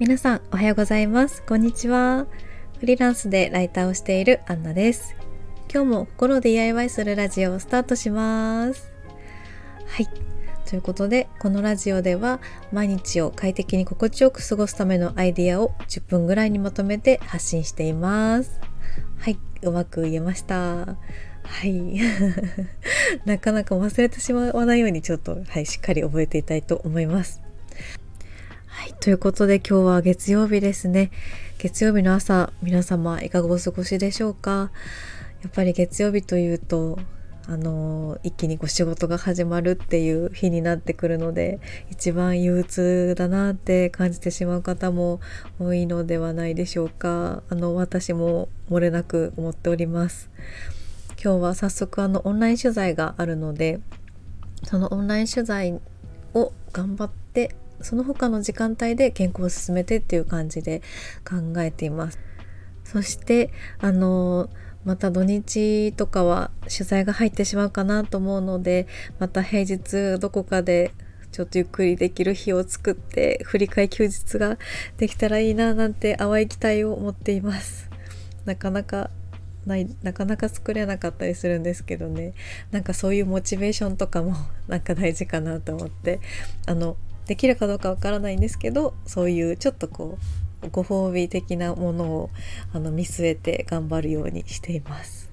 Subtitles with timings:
[0.00, 1.42] 皆さんおはようございます。
[1.42, 2.26] こんにちは。
[2.78, 5.14] フリーランスでライターをしているアンナです。
[5.70, 8.90] 今日も心 DIY するラジオをスタートします。
[9.86, 10.08] はい。
[10.64, 12.40] ということでこのラジオでは
[12.72, 18.58] 毎日を快適に心地よく過ごすためのアイディアを10分ぐらいにまとめて発信しています。
[19.18, 19.38] はい。
[19.60, 20.56] うまく言えました。
[20.56, 20.96] は
[21.66, 22.00] い。
[23.26, 27.42] なかなか忘れてしまわないようにちょっと、はい、しっかり覚えていたいと思います。
[28.80, 31.10] はい、ということで今日は月曜日ですね。
[31.58, 34.70] 月曜日の朝、皆様いかがお過ごしでしょうか？
[35.42, 36.98] やっぱり月曜日というと、
[37.46, 45.20] あの一気にこう仕事が始まるっていう日になってくるので一番憂鬱だなって感じてしまう方も
[45.58, 47.42] 多いのではないでしょうか。
[47.50, 50.30] あの私も漏れなく思っております。
[51.22, 53.78] 今日は早速あのオンライン取材があるので
[54.64, 55.78] そのオンライン取材
[56.32, 60.82] を頑張ってその他の時間帯で健康を進めてっていう感じで
[61.24, 62.18] 考えています。
[62.84, 64.50] そしてあの
[64.84, 68.86] また土日とかは取材が入ってしまうかなと思うので
[69.18, 70.92] また平日どこかで
[71.32, 74.58] ちょっとゆっくりできる日を作って振り替え休日が
[74.96, 77.88] できたらいいななんて淡い期待を持っています。
[78.44, 79.10] なかなか
[79.66, 82.32] ないなかなか作れなかったりするんですけどね。
[82.70, 84.34] なんかそういうモチベーションとかも
[84.66, 86.20] なんか大事かなと思って。
[86.66, 90.18] あのできるかどうかわからないんですけどそういうちょっとこ
[90.62, 92.30] うご褒美的なものを
[92.72, 95.30] あの見据えて頑張るようにしています。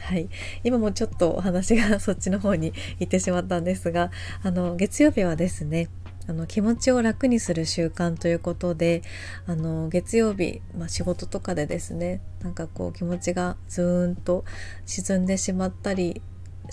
[0.00, 0.28] はい、
[0.64, 4.10] 今もちょっとお話がそっちの方に行ってしまったんですが
[4.42, 5.88] あの月曜日はですね
[6.26, 9.02] あの気持ちを楽にする習慣ということで
[9.46, 14.44] あの月曜日、まあ、仕事とかでですねなんかこう気持ちがずーんと
[14.84, 16.20] 沈んでしまったり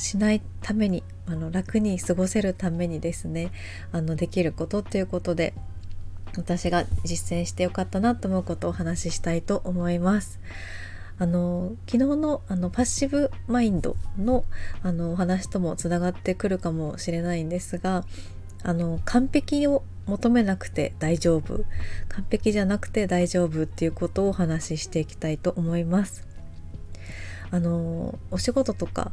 [0.01, 3.51] しないためにあの楽に過ごせるためにですね
[3.91, 5.53] あのできることっていうことで
[6.37, 10.39] 私が実践してよかったなと思うことをお話ししたいと思います。
[11.19, 14.43] あの昨日のあのパッシブマインドの
[14.81, 18.05] あのお話ともつながってくるかもしれないんですが
[18.63, 21.63] あの完璧を求めなくて大丈夫
[22.09, 26.25] 完璧じゃなくて大丈夫っていうことをお話ししていきたいと思います。
[27.51, 29.11] あのお仕事とか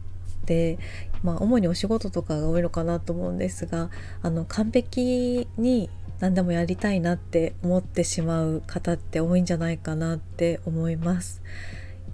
[0.49, 0.79] で、
[1.23, 3.91] まあ、主にお仕事とかが多いのかなと思うんですが
[4.23, 11.43] あの完璧に何でもやりたいなって思ってしまう方って多いんじゃないかなって思います。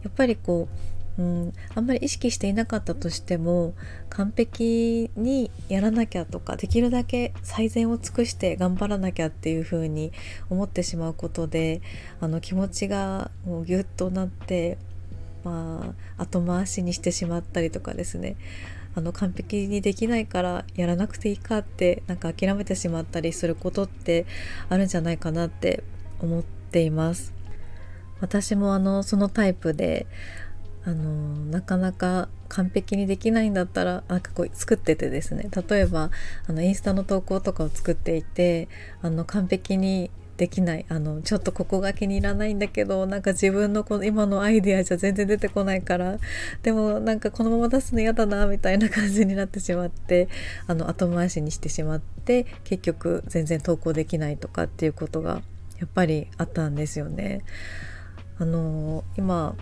[0.03, 0.69] やっぱりこ
[1.17, 3.73] う、うん、あんまり意識していなかったとしても
[4.11, 10.13] 完璧にやらなきゃとかできるだけ最善を尽くして頑張らなきゃっていうふうに
[10.51, 11.81] 思ってしまうことで
[12.21, 14.77] あの気持ちがもうギュッとなって
[15.45, 18.37] まあ、後回しにしてしまったりとかですね。
[18.97, 24.25] あの完璧にできないからやらなくていいかってなんか諦めてしまったりすることって
[24.69, 25.83] あるんじゃないかなって
[26.21, 27.33] 思っています。
[28.21, 30.07] 私もあのそのタイプで
[30.85, 35.49] あのなかなか完璧にできないんだったらなんかこう作っててですね。
[35.69, 36.11] 例えば
[36.47, 38.69] あのインスタの投稿とかを作っていて
[39.03, 46.19] あの完璧にできないあのちょっとここが気に入らないんだけどなんか自分のこの今のアイデアじゃ全然出てこないから
[46.63, 50.29] でもなんかこのまま出すの嫌だなみたいな感じになってしまって
[50.67, 55.43] あの後回しにしてしまって結局全然投稿できないとかっていうことが
[55.79, 57.43] やっぱりあったんですよね。
[58.39, 59.55] あの今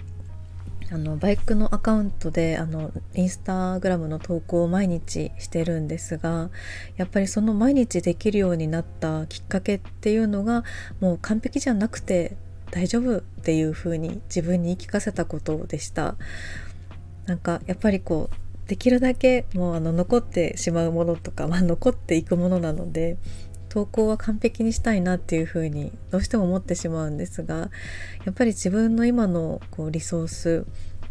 [0.90, 6.50] あのバイクのアカウントであのインスタグラムの投稿を毎日してるんですが
[6.96, 10.64] やっぱりその毎日できるようになったきっかけっていうのが
[11.00, 12.36] もう完璧じゃなくて
[12.70, 16.16] 大丈夫っていう風に自分に言い聞かせたことでした。
[17.26, 23.18] なんかやっぱりこうできるだけもうあの残ってしまうものとか、まあ、残っていくものなので
[23.72, 27.70] 投稿は完璧にしたいなっていうふうにどうしても思ってしまうんですが
[28.26, 30.66] やっぱり自分の今のこうリソース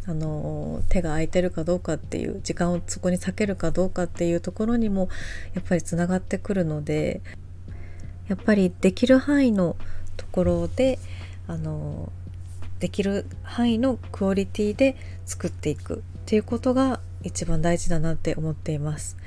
[0.06, 5.10] あの手が空いてるかどうかっていう時間をそこに避けるかどうかっていうところにも
[5.56, 7.22] やっぱりつながってくるので
[8.28, 9.76] やっぱりできる範囲の
[10.16, 11.00] ところで
[11.48, 12.12] あの
[12.80, 19.18] できる範囲のクオリティで作っていくっていうことが一番大事だなって思っています。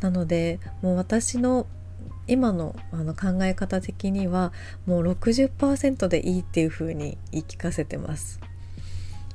[0.00, 1.66] なのでもう私の
[2.28, 4.52] 今のあの考え方的には
[4.86, 8.40] もう60%でいいっていう風に言い聞かせてます。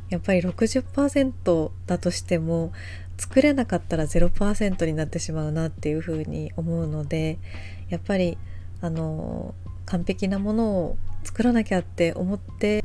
[0.09, 2.71] やっぱり60%だとしても
[3.17, 7.39] 作れなかったら0%になってしまうなっていう風に思うので
[7.89, 8.37] やっぱり
[8.81, 9.55] あの
[9.85, 12.83] 完璧なものを作らなきゃって思って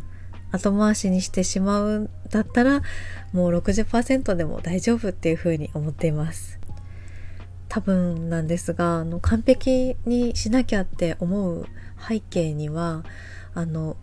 [0.53, 2.83] 後回しにしてしまうんだったら
[3.33, 6.59] もう60%でも大丈夫っていう風に思っています。
[7.69, 11.67] 多分なんですがあの完璧にしなきゃって思う
[12.09, 13.05] 背景には
[13.55, 13.97] あの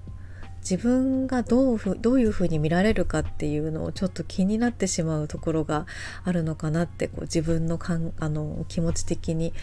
[0.59, 5.85] 自分がどうふどういうふうに見られるかっていうのをちょっと気になってしまうところが
[6.23, 9.53] あるのかなってこう自分のかんあの気持ち的に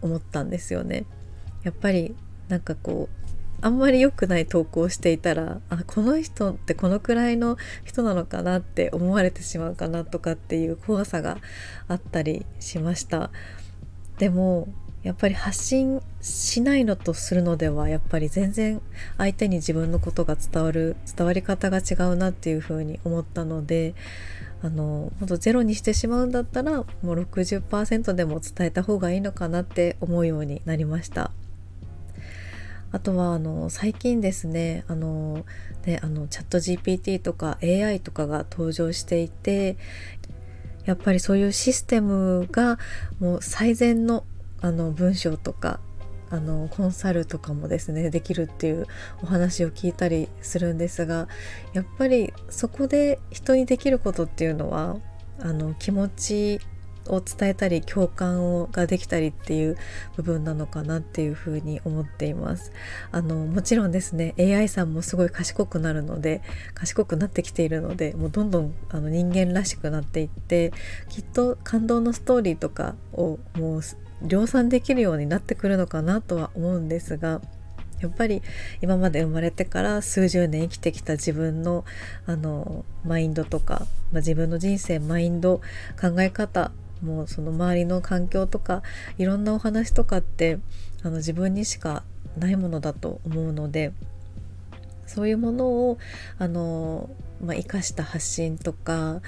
[0.00, 1.04] 思ったんですよね。
[1.62, 2.16] やっぱり
[2.48, 3.30] なんかこう
[3.62, 11.38] あんまり良くない投稿をしていたらあこの人ってこのくらいの人なのかなって思われてしまうかなとかっていう怖さが
[11.88, 13.30] あったりしました
[14.18, 14.68] でも
[15.02, 18.82] やっぱり発信しないのとするのではやっぱり全然
[19.16, 23.94] 相手に自分のことが伝わる伝わり方が違うなっていうふうに思ったので
[24.62, 31.30] あの本当ゼロにしてしまうんだったらもう60%でも伝えた方がいいのかなって思うようになりました。
[32.92, 35.44] あとはあの最近ですねあの
[35.86, 39.76] ねあのチャット GPT とか AI とかが登場していて
[40.84, 42.78] やっぱりそういうシステムが
[43.20, 44.24] もう最善の
[44.60, 45.80] あの文章とか
[46.30, 48.86] あのコンサルとかもですねできるっていう
[49.22, 51.28] お話を聞いたりするんですが
[51.72, 54.96] やっぱりそこで人にできることっていうのは
[55.40, 56.60] あの気持ち
[57.10, 59.76] を伝えたり共感をができたりっていう
[60.16, 62.72] 部分なのかなっていうふうに思っています。
[63.12, 66.42] あのもちろんですね AI さんもすごい賢くなるので
[66.74, 70.72] 賢くなってきているのでもうどんどんあの人間らしくなっていって
[71.08, 73.82] きっと感動のストーリーとかをもう
[74.22, 77.40] 量産できるようになってくるのかなとは思うんですが
[78.00, 78.42] やっぱり
[78.80, 81.84] 今まで生まれてから数十年生きてきた自分の
[82.26, 85.60] あのマインドとか、まあ、自分の人生マインド
[86.00, 88.82] 考え方もうその周りの環境とか
[89.18, 90.58] いろんなお話とかって
[91.02, 92.02] あの自分にしか
[92.38, 93.92] ないものだと思うので
[95.06, 95.98] そういうものを
[96.38, 97.10] あの、
[97.44, 99.20] まあ、生かした発信とか、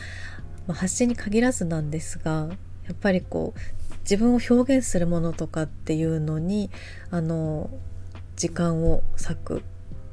[0.66, 2.48] まあ、発信に限らずなんですが
[2.86, 3.60] やっぱりこう
[4.02, 6.70] 自分を表現するものとかっていうのに
[7.10, 7.70] あの
[8.36, 9.62] 時間を割く。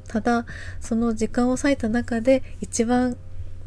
[0.07, 0.47] ただ
[0.79, 3.15] その時間を割いた中で一番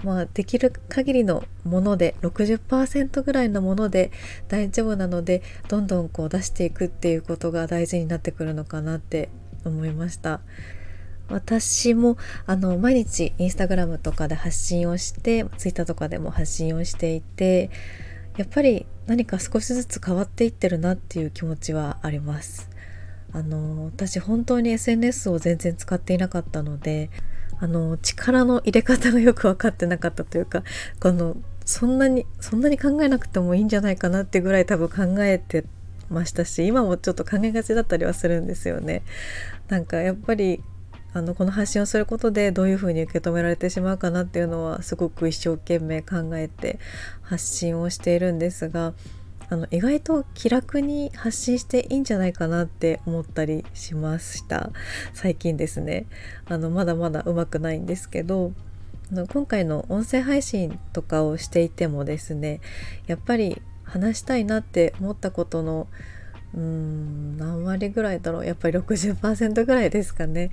[0.02, 4.10] まあ、できる限りのもので60%ぐらいのもので
[4.48, 9.28] 大丈夫なのでどんどんこう出していくっていうことが大事になってくるのかなって
[9.64, 10.40] 思いました。
[11.28, 17.70] 私もあの毎日インスタグラムとかで発信をしてツイッターとかでも発信をしていて
[18.36, 22.70] やっぱり何か少しずつ変わっていってるなっていう気持ちはあります。
[23.34, 27.08] あの私本当に SNS を全然使っていなかったので
[27.62, 30.64] あの力の入れ方がよく分かってなかったというか
[30.98, 35.64] このそんなにそんなに考えなくてもいいんじゃないかなってぐらい多分考えて
[36.10, 39.02] ましたし今もちょっと考えがちだったりはするんですよね。
[39.68, 40.60] なんかやっぱり
[41.14, 46.80] あのこの発信をすることでどういうふうに受け止められてしまうかなっていうのはすごく一生懸命考えて
[47.22, 48.92] 発信をしているんですが
[49.52, 54.70] あの意外と気楽に発信していいんじゃないかなって思ったりしました。
[55.12, 56.06] 最近ですね。
[56.46, 58.54] あのまだまだうまくないんですけど
[59.12, 62.62] あの今回の音声配信とかをしていてもですね
[63.06, 65.86] やっぱり話したいなって思ったことの
[66.54, 68.46] うん何割ぐらいだろう。
[68.46, 70.50] やっぱり60%ぐらいですかね。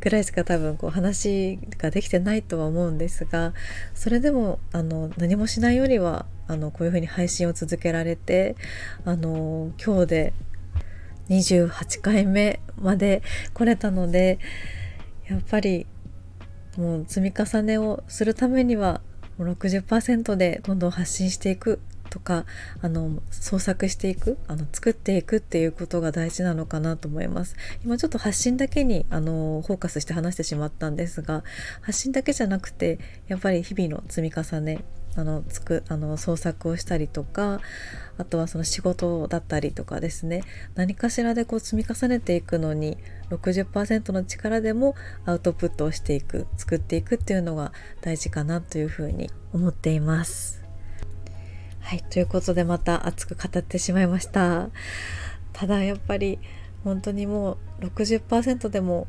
[0.00, 3.54] ぐらいしか多分こう話ができてないとは思うんですが
[3.94, 8.56] それでもあの何もしないよりはあのこういうふうに配信を続けられて
[9.04, 10.32] あの今日で
[11.30, 13.22] 28回目まで
[13.54, 14.38] 来れたので
[15.28, 15.86] やっぱり
[16.76, 19.00] もう積み重ねをするためには
[19.38, 21.80] 60%でどんどん発信していく
[22.10, 22.44] とか
[22.82, 31.44] あの創作していくあの作っていくっていうことが大事なのかなと思います今ちょっと発信だけにあのフォーカスして話してしまったんですが
[31.80, 32.98] 発信だけじゃなくて
[33.28, 34.84] やっぱり日々の積み重ね
[35.16, 37.60] あのつくあの創作をしたりとか
[38.18, 40.42] あとはその仕事だったりとかですね
[40.74, 42.96] 何かしらでこう積み重ねていくのに
[43.30, 50.59] 60%の力でもアウトプットをしていく作っていくっていうのが大事かなというふうに思っています。
[51.80, 54.70] はい、ということでまた熱く語ってしまいました。
[55.52, 56.38] ただやっぱり
[56.84, 59.06] 本当にもう60%でも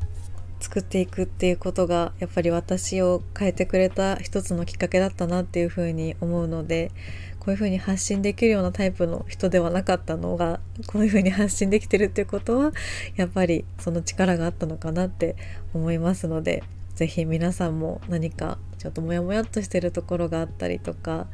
[0.60, 6.92] 作っていくっていうことがやっぱり私を変えてくれた一つのきっかけだったなっていうふうに思うので
[7.40, 12.72] こういうふうに発信できるようなタイプの人ではなかったのがこういうふうに発信できてるっていうことは
[13.16, 15.36] やっぱりその力があったのかなって
[15.74, 16.64] 思いますので
[16.94, 21.26] 是非皆さんも何かちょっとモヤモヤっとしてるところがあったりとか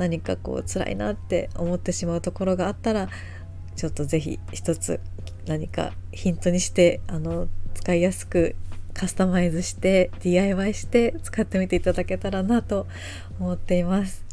[0.00, 3.08] 何かこう辛いなって思ってしまうところがあったら
[3.76, 4.98] ちょっと是非一つ
[5.46, 8.56] 何かヒントにしてあの使いやすく
[8.94, 12.86] カスタマイズして DIY して使ってみていただけたらなと
[13.38, 14.24] 思っています。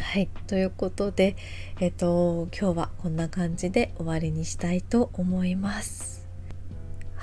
[0.00, 0.28] はい。
[0.46, 1.36] ということで、
[1.80, 6.17] えっ、と、今日はこんな感じで終わりにしたいと思います。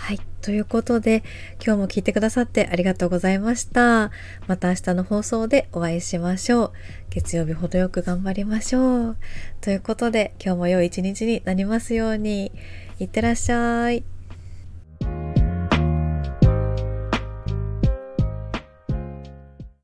[0.05, 0.19] はい。
[0.43, 1.23] ということで、
[1.55, 4.11] 今日も聞いてくださってありがとうございました。
[4.45, 6.71] また明日の放送でお会いしましょう。
[7.09, 9.17] 月曜日ほどよく頑張りましょう。
[9.61, 12.51] ということで、今日も良い一日になりますように。
[12.99, 14.14] いってらっしゃい。